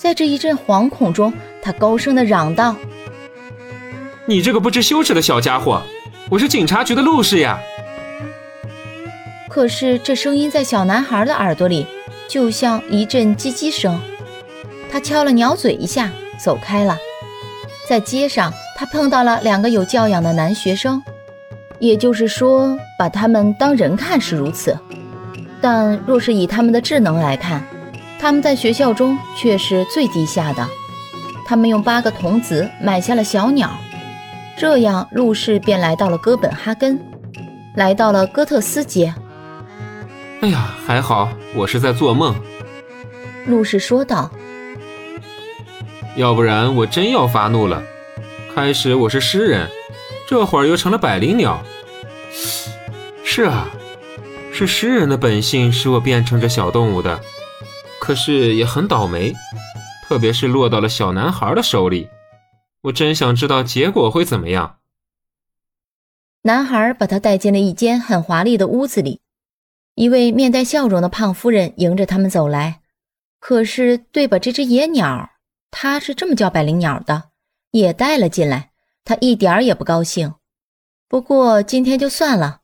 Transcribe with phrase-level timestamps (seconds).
[0.00, 1.30] 在这一阵惶恐中，
[1.60, 2.74] 他高声的嚷道
[4.24, 5.82] ：“你这个不知羞耻的小家伙，
[6.30, 7.60] 我是警察局的陆氏呀！”
[9.46, 11.86] 可是这声音在小男孩的耳朵里，
[12.26, 14.00] 就像一阵叽叽声。
[14.90, 16.10] 他敲了鸟嘴一下，
[16.42, 16.96] 走开了。
[17.86, 21.02] 在街上，他碰到了两个有教养的男学生，
[21.78, 24.74] 也就是说，把他们当人看是如此，
[25.60, 27.62] 但若是以他们的智能来看，
[28.20, 30.68] 他们在学校中却是最低下的。
[31.46, 33.70] 他们用八个童子买下了小鸟，
[34.58, 37.00] 这样路氏便来到了哥本哈根，
[37.74, 39.14] 来到了哥特斯街。
[40.42, 42.36] 哎呀，还好我是在做梦，
[43.46, 44.30] 路氏说道。
[46.14, 47.82] 要不然我真要发怒了。
[48.54, 49.66] 开始我是诗人，
[50.28, 51.62] 这会儿又成了百灵鸟。
[53.24, 53.66] 是啊，
[54.52, 57.18] 是诗人的本性使我变成这小动物的。
[58.00, 59.32] 可是也很倒霉，
[60.08, 62.08] 特别是落到了小男孩的手里。
[62.82, 64.78] 我真想知道结果会怎么样。
[66.42, 69.20] 男孩把他带进了一间很华丽的屋子里，
[69.94, 72.80] 一位面带笑容的胖夫人迎着他们走来。
[73.38, 75.30] 可是对把这只野鸟，
[75.70, 77.24] 他是这么叫百灵鸟的，
[77.70, 78.70] 也带了进来。
[79.04, 80.34] 他一点儿也不高兴。
[81.06, 82.60] 不过今天就算了，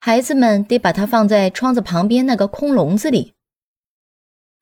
[0.00, 3.34] 孩子们得把它放在窗子旁边那个空笼子里。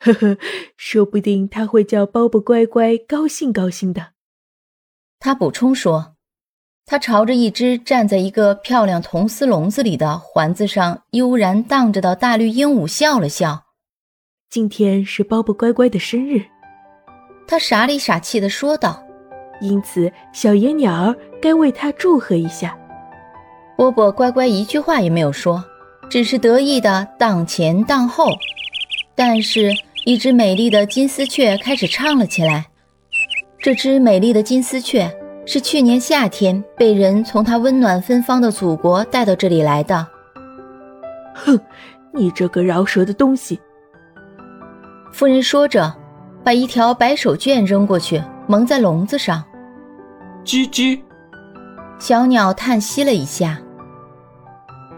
[0.01, 0.39] 呵呵，
[0.77, 4.09] 说不定他会叫包包乖乖高兴高兴的。
[5.19, 6.17] 他补充说，
[6.87, 13.67] 他朝着一只站在一个漂亮铜丝笼子里的环子上悠然荡着的大绿鹦鹉笑了笑。
[14.49, 16.43] 今天是包包乖乖的生日，
[17.47, 19.01] 他傻里傻气的说道。
[19.61, 22.75] 因此，小野鸟儿该为他祝贺一下。
[23.77, 25.63] 波波乖乖一句话也没有说，
[26.09, 28.33] 只是得意的荡前荡后。
[29.15, 29.71] 但是，
[30.05, 32.67] 一只美丽的金丝雀开始唱了起来。
[33.59, 35.11] 这只美丽的金丝雀
[35.45, 40.07] 是去年夏天被人从它温暖芬芳的祖国带到这里来的。
[41.35, 41.59] 哼，
[42.15, 43.61] 你这个饶舌的东西！
[45.13, 45.95] 夫人说着，
[46.43, 49.45] 把一条白手绢扔过去，蒙在笼子上。
[50.45, 50.99] 叽叽，
[51.99, 53.61] 小鸟叹息了一下。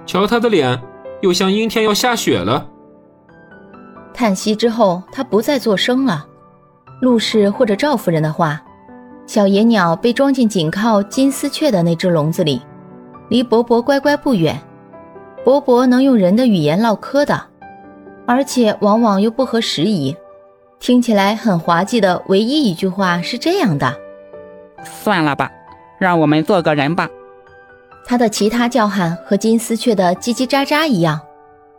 [0.06, 0.80] 瞧它的脸，
[1.22, 2.68] 又像阴天要下雪了。
[4.14, 6.26] 叹息之后，他不再作声了。
[7.00, 8.62] 陆氏或者赵夫人的话，
[9.26, 12.62] 小野鸟被装进紧靠金丝雀的那只笼子里，
[13.28, 14.60] 离伯伯乖乖不远。
[15.44, 17.42] 伯伯能用人的语言唠嗑的，
[18.26, 20.14] 而且往往又不合时宜，
[20.78, 23.92] 听起来很滑稽的唯一一句话是这样的
[24.84, 25.50] ：“算了吧，
[25.98, 27.08] 让我们做个人吧。”
[28.06, 31.20] 他的其他叫喊和金丝雀的叽叽喳喳一样，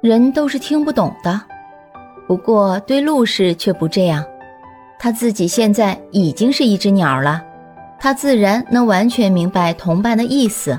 [0.02, 1.42] 人都是听不懂的。
[2.34, 4.26] 不过对陆氏却不这样，
[4.98, 7.40] 他自己现在已经是一只鸟了，
[8.00, 10.76] 他自然能完全明白同伴的意思。